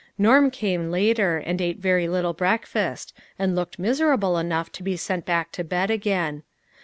Norm 0.17 0.49
came 0.49 0.89
later, 0.89 1.37
and 1.37 1.61
ate 1.61 1.77
very 1.77 2.07
little 2.07 2.33
breakfast, 2.33 3.13
and 3.37 3.53
looked 3.55 3.77
miserable 3.77 4.39
enough 4.39 4.71
to 4.71 4.81
be 4.81 4.97
sent 4.97 5.27
back 5.27 5.51
to 5.51 5.63
bed 5.63 5.91
again. 5.91 6.41